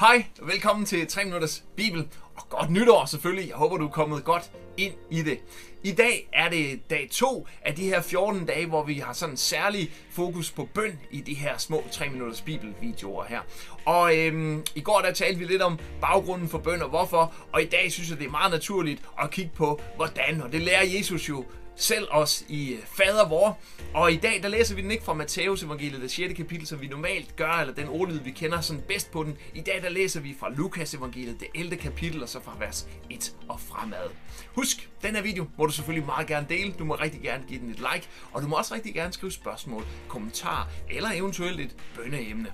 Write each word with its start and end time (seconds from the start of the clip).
Hej, 0.00 0.24
og 0.40 0.48
velkommen 0.48 0.86
til 0.86 1.06
3 1.06 1.24
Minutters 1.24 1.64
Bibel, 1.76 2.08
og 2.36 2.48
godt 2.48 2.70
nytår 2.70 3.04
selvfølgelig. 3.04 3.48
Jeg 3.48 3.56
håber, 3.56 3.76
du 3.76 3.86
er 3.86 3.90
kommet 3.90 4.24
godt 4.24 4.50
ind 4.76 4.94
i 5.10 5.22
det. 5.22 5.38
I 5.84 5.92
dag 5.92 6.28
er 6.32 6.48
det 6.48 6.90
dag 6.90 7.08
2 7.12 7.46
af 7.62 7.74
de 7.74 7.84
her 7.84 8.02
14 8.02 8.46
dage, 8.46 8.66
hvor 8.66 8.84
vi 8.84 8.94
har 8.94 9.12
sådan 9.12 9.32
en 9.32 9.36
særlig 9.36 9.92
fokus 10.10 10.50
på 10.50 10.68
bøn 10.74 10.98
i 11.10 11.20
de 11.20 11.34
her 11.34 11.58
små 11.58 11.84
3 11.92 12.08
Minutters 12.08 12.40
Bibel-videoer 12.40 13.24
her. 13.24 13.40
Og 13.84 14.16
øhm, 14.18 14.64
i 14.74 14.80
går 14.80 15.00
der 15.00 15.12
talte 15.12 15.38
vi 15.38 15.44
lidt 15.44 15.62
om 15.62 15.78
baggrunden 16.00 16.48
for 16.48 16.58
bøn 16.58 16.82
og 16.82 16.88
hvorfor, 16.88 17.34
og 17.52 17.62
i 17.62 17.66
dag 17.66 17.92
synes 17.92 18.10
jeg, 18.10 18.18
det 18.18 18.26
er 18.26 18.30
meget 18.30 18.52
naturligt 18.52 19.02
at 19.22 19.30
kigge 19.30 19.50
på, 19.56 19.80
hvordan, 19.96 20.42
og 20.42 20.52
det 20.52 20.60
lærer 20.60 20.84
Jesus 20.84 21.28
jo 21.28 21.44
selv 21.76 22.08
os 22.10 22.44
i 22.48 22.72
øh, 22.72 22.78
fader 22.84 23.28
vor. 23.28 23.58
Og 23.94 24.12
i 24.12 24.16
dag, 24.16 24.42
der 24.42 24.48
læser 24.48 24.74
vi 24.74 24.82
den 24.82 24.90
ikke 24.90 25.04
fra 25.04 25.14
Matteus 25.14 25.62
evangeliet, 25.62 26.02
det 26.02 26.10
6. 26.10 26.34
kapitel, 26.36 26.66
som 26.66 26.80
vi 26.80 26.88
normalt 26.88 27.36
gør, 27.36 27.52
eller 27.52 27.74
den 27.74 27.88
ordlyd, 27.88 28.18
vi 28.18 28.30
kender 28.30 28.60
sådan 28.60 28.82
bedst 28.88 29.10
på 29.10 29.22
den. 29.24 29.38
I 29.54 29.60
dag, 29.60 29.82
der 29.82 29.88
læser 29.88 30.20
vi 30.20 30.36
fra 30.40 30.50
Lukas 30.50 30.94
evangeliet, 30.94 31.40
det 31.40 31.48
11. 31.54 31.76
kapitel, 31.76 32.22
og 32.22 32.28
så 32.28 32.40
fra 32.40 32.56
vers 32.58 32.88
1 33.10 33.34
og 33.48 33.60
fremad. 33.60 34.10
Husk, 34.54 34.90
den 35.02 35.14
her 35.14 35.22
video 35.22 35.46
må 35.58 35.66
du 35.66 35.72
selvfølgelig 35.72 36.06
meget 36.06 36.26
gerne 36.26 36.46
dele. 36.48 36.74
Du 36.78 36.84
må 36.84 36.94
rigtig 36.94 37.20
gerne 37.20 37.44
give 37.48 37.60
den 37.60 37.70
et 37.70 37.78
like, 37.78 38.08
og 38.32 38.42
du 38.42 38.48
må 38.48 38.56
også 38.56 38.74
rigtig 38.74 38.94
gerne 38.94 39.12
skrive 39.12 39.32
spørgsmål, 39.32 39.84
kommentarer 40.08 40.68
eller 40.90 41.08
eventuelt 41.12 41.60
et 41.60 41.76
bønneemne. 41.96 42.52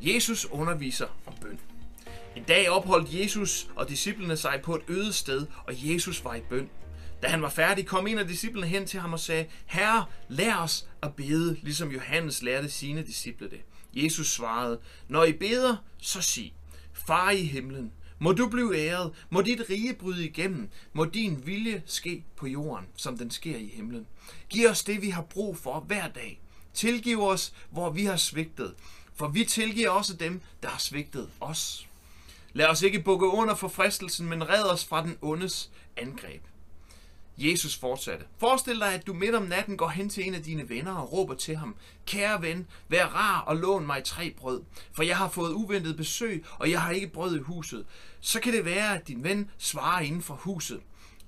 Jesus 0.00 0.46
underviser 0.50 1.06
om 1.26 1.34
bøn. 1.40 1.60
En 2.36 2.42
dag 2.48 2.70
opholdt 2.70 3.14
Jesus 3.14 3.68
og 3.76 3.88
disciplene 3.88 4.36
sig 4.36 4.60
på 4.64 4.74
et 4.74 4.82
øde 4.88 5.12
sted, 5.12 5.46
og 5.66 5.74
Jesus 5.76 6.24
var 6.24 6.34
i 6.34 6.40
bøn. 6.40 6.70
Da 7.22 7.28
han 7.28 7.42
var 7.42 7.48
færdig, 7.48 7.86
kom 7.86 8.06
en 8.06 8.18
af 8.18 8.28
disciplene 8.28 8.66
hen 8.66 8.86
til 8.86 9.00
ham 9.00 9.12
og 9.12 9.20
sagde, 9.20 9.46
Herre, 9.66 10.04
lær 10.28 10.56
os 10.56 10.88
at 11.02 11.14
bede, 11.14 11.56
ligesom 11.62 11.90
Johannes 11.90 12.42
lærte 12.42 12.70
sine 12.70 13.02
disciple 13.02 13.50
det. 13.50 13.60
Jesus 13.92 14.32
svarede, 14.32 14.80
Når 15.08 15.24
I 15.24 15.32
beder, 15.32 15.76
så 15.98 16.22
sig, 16.22 16.54
Far 16.92 17.30
i 17.30 17.42
himlen, 17.42 17.92
må 18.18 18.32
du 18.32 18.48
blive 18.48 18.78
æret, 18.78 19.12
må 19.30 19.42
dit 19.42 19.70
rige 19.70 19.94
bryde 19.94 20.24
igennem, 20.24 20.70
må 20.92 21.04
din 21.04 21.46
vilje 21.46 21.82
ske 21.86 22.24
på 22.36 22.46
jorden, 22.46 22.86
som 22.96 23.18
den 23.18 23.30
sker 23.30 23.56
i 23.56 23.72
himlen. 23.74 24.06
Giv 24.48 24.68
os 24.68 24.84
det, 24.84 25.02
vi 25.02 25.10
har 25.10 25.22
brug 25.22 25.58
for 25.58 25.80
hver 25.80 26.08
dag. 26.08 26.40
Tilgiv 26.74 27.22
os, 27.22 27.52
hvor 27.70 27.90
vi 27.90 28.04
har 28.04 28.16
svigtet, 28.16 28.74
for 29.14 29.28
vi 29.28 29.44
tilgiver 29.44 29.90
også 29.90 30.14
dem, 30.14 30.40
der 30.62 30.68
har 30.68 30.78
svigtet 30.78 31.30
os. 31.40 31.87
Lad 32.58 32.66
os 32.66 32.82
ikke 32.82 33.02
bukke 33.02 33.26
under 33.26 33.54
for 33.54 33.68
fristelsen, 33.68 34.28
men 34.28 34.48
red 34.48 34.62
os 34.62 34.84
fra 34.84 35.02
den 35.02 35.16
ondes 35.22 35.70
angreb. 35.96 36.42
Jesus 37.36 37.76
fortsatte. 37.76 38.24
Forestil 38.38 38.80
dig, 38.80 38.94
at 38.94 39.06
du 39.06 39.12
midt 39.12 39.34
om 39.34 39.42
natten 39.42 39.76
går 39.76 39.88
hen 39.88 40.08
til 40.08 40.26
en 40.26 40.34
af 40.34 40.42
dine 40.42 40.68
venner 40.68 40.94
og 40.94 41.12
råber 41.12 41.34
til 41.34 41.56
ham, 41.56 41.76
Kære 42.06 42.42
ven, 42.42 42.66
vær 42.88 43.06
rar 43.06 43.40
og 43.40 43.56
lån 43.56 43.86
mig 43.86 44.04
tre 44.04 44.34
brød, 44.36 44.62
for 44.92 45.02
jeg 45.02 45.16
har 45.16 45.28
fået 45.28 45.52
uventet 45.52 45.96
besøg, 45.96 46.44
og 46.58 46.70
jeg 46.70 46.80
har 46.80 46.90
ikke 46.90 47.08
brød 47.08 47.36
i 47.36 47.40
huset. 47.40 47.84
Så 48.20 48.40
kan 48.40 48.52
det 48.52 48.64
være, 48.64 48.94
at 48.94 49.08
din 49.08 49.24
ven 49.24 49.50
svarer 49.58 50.00
inden 50.00 50.22
for 50.22 50.34
huset. 50.34 50.80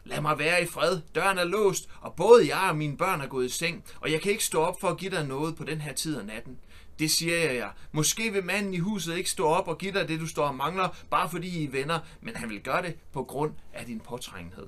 Lad 0.04 0.20
mig 0.20 0.38
være 0.38 0.62
i 0.62 0.66
fred. 0.66 1.00
Døren 1.14 1.38
er 1.38 1.44
låst, 1.44 1.88
og 2.00 2.14
både 2.14 2.56
jeg 2.56 2.68
og 2.70 2.76
mine 2.76 2.96
børn 2.96 3.20
er 3.20 3.26
gået 3.26 3.46
i 3.46 3.48
seng, 3.48 3.84
og 4.00 4.12
jeg 4.12 4.20
kan 4.20 4.32
ikke 4.32 4.44
stå 4.44 4.62
op 4.62 4.80
for 4.80 4.88
at 4.88 4.96
give 4.96 5.10
dig 5.10 5.26
noget 5.26 5.56
på 5.56 5.64
den 5.64 5.80
her 5.80 5.92
tid 5.92 6.18
af 6.18 6.26
natten. 6.26 6.58
Det 7.00 7.10
siger 7.10 7.36
jeg 7.36 7.54
jer. 7.54 7.70
Måske 7.92 8.32
vil 8.32 8.44
manden 8.44 8.74
i 8.74 8.78
huset 8.78 9.16
ikke 9.16 9.30
stå 9.30 9.46
op 9.46 9.68
og 9.68 9.78
give 9.78 9.92
dig 9.92 10.08
det, 10.08 10.20
du 10.20 10.26
står 10.26 10.46
og 10.46 10.54
mangler, 10.54 10.88
bare 11.10 11.30
fordi 11.30 11.48
I 11.48 11.64
er 11.64 11.70
venner, 11.70 12.00
men 12.20 12.36
han 12.36 12.48
vil 12.48 12.60
gøre 12.60 12.82
det 12.82 12.96
på 13.12 13.24
grund 13.24 13.52
af 13.72 13.86
din 13.86 14.00
påtrængenhed. 14.00 14.66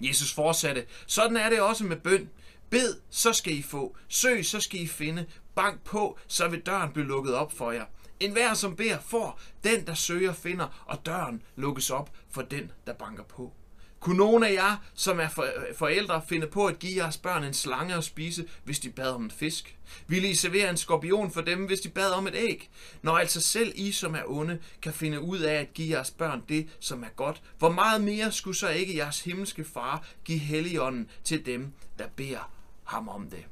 Jesus 0.00 0.32
fortsatte, 0.32 0.86
sådan 1.06 1.36
er 1.36 1.50
det 1.50 1.60
også 1.60 1.84
med 1.84 1.96
bøn. 1.96 2.30
Bed, 2.70 3.00
så 3.10 3.32
skal 3.32 3.58
I 3.58 3.62
få. 3.62 3.96
Søg, 4.08 4.46
så 4.46 4.60
skal 4.60 4.80
I 4.80 4.86
finde. 4.86 5.26
Bank 5.54 5.80
på, 5.80 6.18
så 6.26 6.48
vil 6.48 6.60
døren 6.60 6.92
blive 6.92 7.06
lukket 7.06 7.34
op 7.34 7.52
for 7.52 7.72
jer. 7.72 7.84
En 8.20 8.32
hver, 8.32 8.54
som 8.54 8.76
beder, 8.76 8.98
får. 9.00 9.40
Den, 9.64 9.86
der 9.86 9.94
søger, 9.94 10.32
finder, 10.32 10.84
og 10.86 11.06
døren 11.06 11.42
lukkes 11.56 11.90
op 11.90 12.10
for 12.30 12.42
den, 12.42 12.72
der 12.86 12.92
banker 12.92 13.24
på. 13.24 13.52
Kunne 14.04 14.16
nogen 14.16 14.44
af 14.44 14.52
jer, 14.52 14.76
som 14.94 15.20
er 15.20 15.28
forældre, 15.76 16.22
finde 16.28 16.46
på 16.46 16.66
at 16.66 16.78
give 16.78 17.02
jeres 17.02 17.16
børn 17.16 17.44
en 17.44 17.54
slange 17.54 17.94
at 17.94 18.04
spise, 18.04 18.48
hvis 18.64 18.78
de 18.78 18.90
bad 18.90 19.10
om 19.10 19.24
en 19.24 19.30
fisk? 19.30 19.76
Ville 20.06 20.28
I 20.28 20.34
servere 20.34 20.70
en 20.70 20.76
skorpion 20.76 21.30
for 21.30 21.40
dem, 21.40 21.66
hvis 21.66 21.80
de 21.80 21.88
bad 21.88 22.10
om 22.10 22.26
et 22.26 22.34
æg? 22.34 22.70
Når 23.02 23.18
altså 23.18 23.40
selv 23.40 23.72
I, 23.74 23.92
som 23.92 24.14
er 24.14 24.22
onde, 24.26 24.58
kan 24.82 24.92
finde 24.92 25.20
ud 25.20 25.38
af 25.38 25.54
at 25.54 25.74
give 25.74 25.96
jeres 25.96 26.10
børn 26.10 26.42
det, 26.48 26.68
som 26.80 27.02
er 27.02 27.08
godt, 27.16 27.42
hvor 27.58 27.72
meget 27.72 28.00
mere 28.00 28.32
skulle 28.32 28.56
så 28.56 28.68
ikke 28.68 28.96
jeres 28.96 29.20
himmelske 29.20 29.64
far 29.64 30.06
give 30.24 30.38
helligånden 30.38 31.10
til 31.24 31.46
dem, 31.46 31.72
der 31.98 32.06
beder 32.16 32.50
ham 32.84 33.08
om 33.08 33.30
det? 33.30 33.44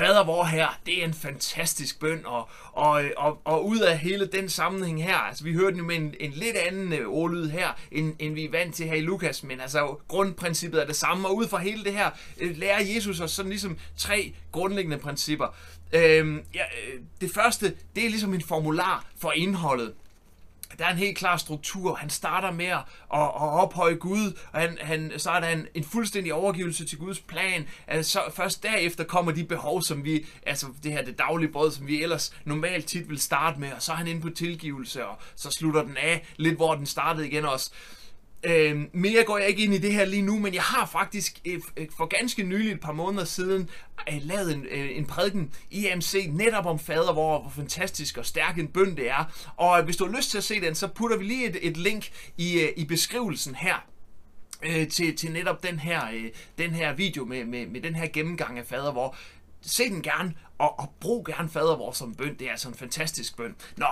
Fader 0.00 0.24
vor 0.24 0.44
her, 0.44 0.80
det 0.86 1.00
er 1.00 1.04
en 1.04 1.14
fantastisk 1.14 2.00
bøn, 2.00 2.26
og, 2.26 2.48
og, 2.72 3.02
og, 3.16 3.40
og 3.44 3.66
ud 3.66 3.78
af 3.78 3.98
hele 3.98 4.26
den 4.26 4.48
sammenhæng 4.48 5.02
her, 5.02 5.16
altså 5.16 5.44
vi 5.44 5.52
hørte 5.54 5.70
den 5.70 5.78
jo 5.78 5.84
med 5.84 5.96
en, 5.96 6.14
en 6.20 6.30
lidt 6.30 6.56
anden 6.56 6.92
øh, 6.92 7.08
ordlyd 7.08 7.48
her, 7.48 7.68
end, 7.92 8.14
end 8.18 8.34
vi 8.34 8.44
er 8.44 8.50
vant 8.50 8.74
til 8.74 8.86
her 8.86 8.94
i 8.94 9.00
Lukas, 9.00 9.42
men 9.42 9.60
altså 9.60 9.96
grundprincippet 10.08 10.82
er 10.82 10.86
det 10.86 10.96
samme, 10.96 11.28
og 11.28 11.36
ud 11.36 11.48
fra 11.48 11.58
hele 11.58 11.84
det 11.84 11.92
her 11.92 12.10
øh, 12.40 12.56
lærer 12.56 12.82
Jesus 12.94 13.20
os 13.20 13.30
sådan 13.30 13.50
ligesom 13.50 13.78
tre 13.96 14.34
grundlæggende 14.52 14.98
principper. 14.98 15.46
Øhm, 15.92 16.42
ja, 16.54 16.62
øh, 16.62 17.00
det 17.20 17.30
første, 17.34 17.74
det 17.96 18.04
er 18.04 18.10
ligesom 18.10 18.34
en 18.34 18.42
formular 18.42 19.04
for 19.18 19.32
indholdet 19.32 19.92
der 20.80 20.86
er 20.86 20.90
en 20.90 20.98
helt 20.98 21.18
klar 21.18 21.36
struktur. 21.36 21.94
Han 21.94 22.10
starter 22.10 22.50
med 22.50 22.66
at, 22.66 22.78
at, 23.14 23.20
at 23.20 23.30
ophøje 23.34 23.94
Gud, 23.94 24.38
og 24.52 24.60
han, 24.60 24.78
han 24.80 25.12
starter 25.16 25.48
en, 25.48 25.66
en 25.74 25.84
fuldstændig 25.84 26.34
overgivelse 26.34 26.84
til 26.84 26.98
Guds 26.98 27.20
plan. 27.20 27.68
Altså, 27.86 28.12
så 28.12 28.20
først 28.34 28.62
derefter 28.62 29.04
kommer 29.04 29.32
de 29.32 29.44
behov, 29.44 29.82
som 29.82 30.04
vi, 30.04 30.26
altså 30.46 30.66
det 30.82 30.92
her 30.92 31.04
det 31.04 31.18
daglige 31.18 31.52
brød, 31.52 31.70
som 31.70 31.86
vi 31.86 32.02
ellers 32.02 32.34
normalt 32.44 32.86
tit 32.86 33.08
vil 33.08 33.20
starte 33.20 33.60
med, 33.60 33.72
og 33.72 33.82
så 33.82 33.92
er 33.92 33.96
han 33.96 34.06
inde 34.06 34.20
på 34.20 34.30
tilgivelse, 34.30 35.06
og 35.06 35.18
så 35.36 35.50
slutter 35.50 35.82
den 35.82 35.96
af 35.96 36.26
lidt, 36.36 36.56
hvor 36.56 36.74
den 36.74 36.86
startede 36.86 37.28
igen 37.28 37.44
også. 37.44 37.70
Øh, 38.42 38.80
mere 38.92 39.24
går 39.24 39.38
jeg 39.38 39.48
ikke 39.48 39.64
ind 39.64 39.74
i 39.74 39.78
det 39.78 39.92
her 39.92 40.04
lige 40.04 40.22
nu, 40.22 40.38
men 40.38 40.54
jeg 40.54 40.62
har 40.62 40.86
faktisk 40.86 41.40
øh, 41.44 41.60
øh 41.76 41.86
for 41.96 42.06
ganske 42.06 42.42
nylig 42.42 42.72
et 42.72 42.80
par 42.80 42.92
måneder 42.92 43.24
siden 43.24 43.70
øh, 44.12 44.18
lavet 44.22 44.54
en, 44.54 44.66
øh, 44.70 44.96
en 44.96 45.06
prædiken 45.06 45.52
i 45.70 45.86
AMC 45.86 46.26
netop 46.30 46.66
om 46.66 46.78
fader, 46.78 47.12
hvor, 47.12 47.40
hvor 47.40 47.50
fantastisk 47.50 48.16
og 48.18 48.26
stærk 48.26 48.58
en 48.58 48.68
bøn 48.68 48.96
det 48.96 49.10
er. 49.10 49.52
Og 49.56 49.78
øh, 49.78 49.84
hvis 49.84 49.96
du 49.96 50.06
har 50.06 50.16
lyst 50.16 50.30
til 50.30 50.38
at 50.38 50.44
se 50.44 50.60
den, 50.60 50.74
så 50.74 50.88
putter 50.88 51.16
vi 51.16 51.24
lige 51.24 51.48
et, 51.48 51.58
et 51.62 51.76
link 51.76 52.10
i, 52.36 52.60
øh, 52.60 52.68
i 52.76 52.84
beskrivelsen 52.84 53.54
her 53.54 53.86
øh, 54.62 54.88
til, 54.88 55.16
til 55.16 55.32
netop 55.32 55.62
den 55.62 55.78
her, 55.78 56.10
øh, 56.14 56.30
den 56.58 56.70
her 56.70 56.92
video 56.92 57.24
med, 57.24 57.44
med, 57.44 57.66
med 57.66 57.80
den 57.80 57.94
her 57.94 58.06
gennemgang 58.12 58.58
af 58.58 58.66
fader, 58.66 58.92
hvor 58.92 59.16
se 59.62 59.88
den 59.88 60.02
gerne, 60.02 60.34
og, 60.58 60.80
og 60.80 60.94
brug 61.00 61.26
gerne 61.26 61.48
fader 61.48 61.76
vor 61.76 61.92
som 61.92 62.14
bøn. 62.14 62.34
Det 62.38 62.46
er 62.46 62.50
altså 62.50 62.68
en 62.68 62.74
fantastisk 62.74 63.36
bøn. 63.36 63.54
Nå, 63.76 63.86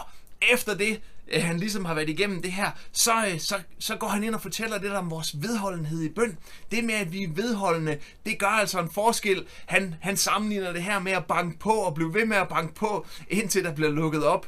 efter 0.53 0.75
det, 0.75 1.01
øh, 1.33 1.43
han 1.43 1.59
ligesom 1.59 1.85
har 1.85 1.95
været 1.95 2.09
igennem 2.09 2.43
det 2.43 2.53
her, 2.53 2.71
så, 2.93 3.13
øh, 3.33 3.41
så, 3.41 3.61
så 3.79 3.97
går 3.97 4.09
han 4.09 4.25
ind 4.25 4.35
og 4.35 4.43
fortæller 4.43 4.81
lidt 4.81 4.93
om 4.93 5.11
vores 5.11 5.43
vedholdenhed 5.43 6.03
i 6.03 6.09
bøn. 6.09 6.39
Det 6.71 6.85
med, 6.85 6.95
at 6.95 7.13
vi 7.13 7.23
er 7.23 7.29
vedholdende, 7.29 7.99
det 8.27 8.39
gør 8.39 8.47
altså 8.47 8.81
en 8.81 8.91
forskel. 8.91 9.47
Han, 9.67 9.95
han 10.01 10.17
sammenligner 10.17 10.73
det 10.73 10.83
her 10.83 10.99
med 10.99 11.13
at 11.13 11.25
banke 11.25 11.59
på 11.59 11.71
og 11.71 11.95
blive 11.95 12.15
ved 12.15 12.27
med 12.27 12.37
at 12.37 12.49
banke 12.49 12.75
på, 12.75 13.07
indtil 13.29 13.65
der 13.65 13.75
bliver 13.75 13.91
lukket 13.91 14.25
op. 14.25 14.47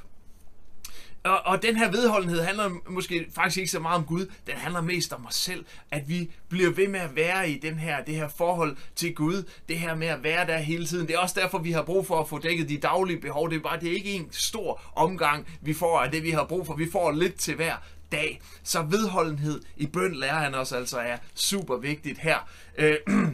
Og, 1.25 1.41
og 1.47 1.63
den 1.63 1.77
her 1.77 1.91
vedholdenhed 1.91 2.43
handler 2.43 2.71
måske 2.89 3.27
faktisk 3.35 3.59
ikke 3.59 3.71
så 3.71 3.81
meget 3.81 3.97
om 3.97 4.05
Gud, 4.05 4.27
den 4.47 4.55
handler 4.57 4.81
mest 4.81 5.13
om 5.13 5.27
os 5.27 5.35
selv, 5.35 5.65
at 5.91 6.09
vi 6.09 6.31
bliver 6.49 6.71
ved 6.71 6.89
med 6.89 7.01
at 7.01 7.17
være 7.17 7.51
i 7.51 7.59
den 7.59 7.79
her, 7.79 8.05
det 8.05 8.15
her 8.15 8.29
forhold 8.29 8.77
til 8.97 9.15
Gud, 9.15 9.45
det 9.69 9.79
her 9.79 9.95
med 9.95 10.07
at 10.07 10.23
være 10.23 10.47
der 10.47 10.59
hele 10.59 10.87
tiden. 10.87 11.07
Det 11.07 11.15
er 11.15 11.19
også 11.19 11.41
derfor, 11.41 11.59
vi 11.59 11.73
har 11.73 11.83
brug 11.83 12.07
for 12.07 12.21
at 12.21 12.29
få 12.29 12.39
dækket 12.39 12.69
de 12.69 12.79
daglige 12.79 13.21
behov. 13.21 13.51
Det 13.51 13.57
er 13.57 13.61
bare 13.61 13.81
det 13.81 13.89
er 13.89 13.95
ikke 13.95 14.13
en 14.13 14.29
stor 14.31 14.83
omgang, 14.97 15.47
vi 15.61 15.75
får 15.75 16.01
af 16.01 16.11
det, 16.11 16.23
vi 16.23 16.31
har 16.31 16.45
brug 16.45 16.67
for. 16.67 16.75
Vi 16.75 16.91
får 16.93 17.11
lidt 17.11 17.35
til 17.35 17.55
hver 17.55 17.75
dag. 18.13 18.41
Så 18.63 18.83
vedholdenhed 18.83 19.61
i 19.77 19.87
bøn 19.87 20.15
lærer 20.15 20.39
han 20.39 20.55
os 20.55 20.73
altså 20.73 20.99
er 20.99 21.17
super 21.35 21.77
vigtigt 21.77 22.19
her. 22.19 22.49
Øh, 22.79 22.97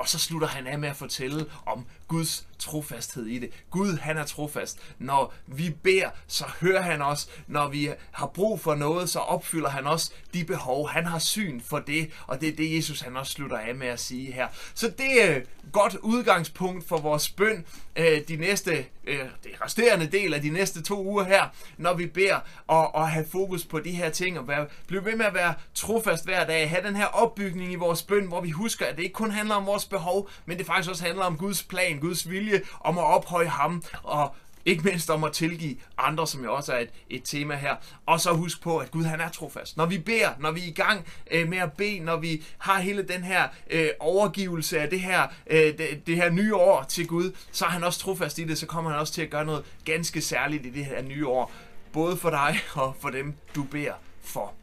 og 0.00 0.08
så 0.08 0.18
slutter 0.18 0.48
han 0.48 0.66
af 0.66 0.78
med 0.78 0.88
at 0.88 0.96
fortælle 0.96 1.46
om 1.66 1.86
Guds 2.08 2.46
trofasthed 2.58 3.26
i 3.26 3.38
det. 3.38 3.50
Gud, 3.70 3.98
han 3.98 4.16
er 4.16 4.24
trofast. 4.24 4.78
Når 4.98 5.34
vi 5.46 5.70
beder, 5.82 6.08
så 6.26 6.44
hører 6.60 6.82
han 6.82 7.02
os. 7.02 7.28
Når 7.46 7.68
vi 7.68 7.90
har 8.10 8.26
brug 8.26 8.60
for 8.60 8.74
noget, 8.74 9.10
så 9.10 9.18
opfylder 9.18 9.68
han 9.68 9.86
også 9.86 10.12
de 10.34 10.44
behov. 10.44 10.88
Han 10.88 11.06
har 11.06 11.18
syn 11.18 11.60
for 11.60 11.78
det, 11.78 12.10
og 12.26 12.40
det 12.40 12.48
er 12.48 12.56
det, 12.56 12.76
Jesus 12.76 13.00
han 13.00 13.16
også 13.16 13.32
slutter 13.32 13.58
af 13.58 13.74
med 13.74 13.86
at 13.86 14.00
sige 14.00 14.32
her. 14.32 14.48
Så 14.74 14.92
det 14.98 15.24
er 15.24 15.36
et 15.36 15.46
godt 15.72 15.94
udgangspunkt 15.94 16.88
for 16.88 16.98
vores 16.98 17.28
bøn 17.28 17.66
øh, 17.96 18.20
de 18.28 18.36
næste, 18.36 18.86
øh, 19.06 19.18
det 19.18 19.50
resterende 19.64 20.06
del 20.06 20.34
af 20.34 20.42
de 20.42 20.50
næste 20.50 20.82
to 20.82 21.04
uger 21.04 21.24
her, 21.24 21.44
når 21.76 21.94
vi 21.94 22.06
beder 22.06 22.38
og, 22.66 22.94
og 22.94 23.08
have 23.08 23.26
fokus 23.32 23.64
på 23.64 23.80
de 23.80 23.90
her 23.90 24.10
ting, 24.10 24.38
og 24.38 24.48
være, 24.48 24.66
blive 24.86 25.04
ved 25.04 25.16
med 25.16 25.26
at 25.26 25.34
være 25.34 25.54
trofast 25.74 26.24
hver 26.24 26.46
dag, 26.46 26.70
have 26.70 26.86
den 26.86 26.96
her 26.96 27.06
opbygning 27.06 27.72
i 27.72 27.74
vores 27.74 28.02
bøn, 28.02 28.26
hvor 28.26 28.40
vi 28.40 28.50
husker, 28.50 28.86
at 28.86 28.96
det 28.96 29.02
ikke 29.02 29.12
kun 29.12 29.30
handler 29.30 29.54
om 29.54 29.66
vores 29.66 29.84
behov, 29.84 30.30
men 30.46 30.58
det 30.58 30.66
faktisk 30.66 30.90
også 30.90 31.04
handler 31.04 31.24
om 31.24 31.38
Guds 31.38 31.62
plan, 31.62 31.95
Guds 32.00 32.30
vilje 32.30 32.62
om 32.80 32.98
at 32.98 33.04
ophøje 33.04 33.48
ham 33.48 33.82
og 34.02 34.34
ikke 34.66 34.82
mindst 34.82 35.10
om 35.10 35.24
at 35.24 35.32
tilgive 35.32 35.76
andre, 35.98 36.26
som 36.26 36.44
jo 36.44 36.54
også 36.54 36.72
er 36.72 36.78
et, 36.78 36.90
et 37.10 37.22
tema 37.24 37.54
her. 37.54 37.76
Og 38.06 38.20
så 38.20 38.32
husk 38.32 38.62
på, 38.62 38.78
at 38.78 38.90
Gud 38.90 39.04
han 39.04 39.20
er 39.20 39.28
trofast. 39.28 39.76
Når 39.76 39.86
vi 39.86 39.98
beder, 39.98 40.30
når 40.40 40.50
vi 40.50 40.60
er 40.60 40.66
i 40.66 40.70
gang 40.70 41.06
øh, 41.30 41.48
med 41.48 41.58
at 41.58 41.72
bede, 41.72 41.98
når 41.98 42.16
vi 42.16 42.44
har 42.58 42.80
hele 42.80 43.02
den 43.02 43.24
her 43.24 43.48
øh, 43.70 43.88
overgivelse 44.00 44.80
af 44.80 44.90
det 44.90 45.00
her, 45.00 45.26
øh, 45.46 45.78
det, 45.78 46.06
det 46.06 46.16
her 46.16 46.30
nye 46.30 46.54
år 46.54 46.84
til 46.88 47.06
Gud, 47.06 47.32
så 47.52 47.64
er 47.64 47.68
han 47.68 47.84
også 47.84 48.00
trofast 48.00 48.38
i 48.38 48.44
det, 48.44 48.58
så 48.58 48.66
kommer 48.66 48.90
han 48.90 49.00
også 49.00 49.12
til 49.12 49.22
at 49.22 49.30
gøre 49.30 49.44
noget 49.44 49.64
ganske 49.84 50.20
særligt 50.20 50.66
i 50.66 50.70
det 50.70 50.84
her 50.84 51.02
nye 51.02 51.26
år. 51.26 51.52
Både 51.92 52.16
for 52.16 52.30
dig 52.30 52.58
og 52.74 52.96
for 53.00 53.10
dem, 53.10 53.34
du 53.54 53.62
beder 53.62 53.94
for. 54.22 54.54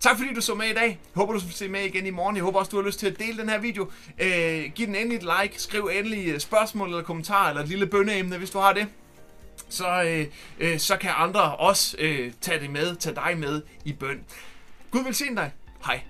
Tak 0.00 0.18
fordi 0.18 0.34
du 0.34 0.40
så 0.40 0.54
med 0.54 0.66
i 0.66 0.72
dag. 0.74 0.98
Håber, 1.14 1.32
du 1.32 1.38
vil 1.38 1.52
se 1.52 1.68
med 1.68 1.84
igen 1.84 2.06
i 2.06 2.10
morgen. 2.10 2.36
Jeg 2.36 2.44
håber 2.44 2.58
også, 2.58 2.70
du 2.70 2.76
har 2.76 2.86
lyst 2.86 2.98
til 2.98 3.06
at 3.06 3.18
dele 3.18 3.38
den 3.38 3.48
her 3.48 3.58
video. 3.58 3.90
Øh, 4.18 4.64
giv 4.74 4.86
den 4.86 4.94
endelig 4.94 5.16
et 5.16 5.22
like. 5.42 5.62
Skriv 5.62 5.90
endelig 5.92 6.28
øh, 6.28 6.40
spørgsmål 6.40 6.88
eller 6.88 7.02
kommentar 7.02 7.48
eller 7.48 7.62
et 7.62 7.68
lille 7.68 7.86
bønneemne, 7.86 8.38
hvis 8.38 8.50
du 8.50 8.58
har 8.58 8.72
det. 8.72 8.86
Så, 9.68 10.02
øh, 10.02 10.26
øh, 10.58 10.78
så 10.78 10.96
kan 10.96 11.10
andre 11.16 11.56
også 11.56 11.96
øh, 11.98 12.32
tage 12.40 12.60
det 12.60 12.70
med, 12.70 12.96
tage 12.96 13.14
dig 13.14 13.38
med 13.38 13.62
i 13.84 13.92
bøn. 13.92 14.24
Gud 14.90 15.04
vil 15.04 15.14
se 15.14 15.24
dig. 15.24 15.52
Hej. 15.86 16.00